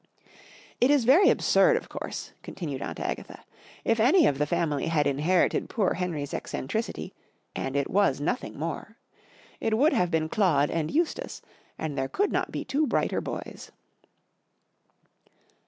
It 0.79 0.89
is 0.89 1.05
very 1.05 1.29
absurd, 1.29 1.77
of 1.77 1.87
course/' 1.87 2.31
continued 2.41 2.81
Aunt 2.81 2.99
Agatha." 2.99 3.43
If 3.93 3.99
any 3.99 4.25
of 4.25 4.39
the 4.39 4.47
family 4.47 4.87
had 4.87 5.05
inherited 5.05 5.69
poor 5.69 5.93
Henry's 5.93 6.33
eccentricity—and 6.33 7.75
it 7.75 7.87
was 7.87 8.19
nothing 8.19 8.57
more—it 8.57 9.77
would 9.77 9.93
have 9.93 10.09
been 10.09 10.27
Claude 10.27 10.71
and 10.71 10.89
Eustace, 10.89 11.43
and 11.77 11.95
there 11.95 12.09
could 12.09 12.31
not 12.31 12.51
be 12.51 12.65
two 12.65 12.87
brighter 12.87 13.21
boys." 13.21 13.71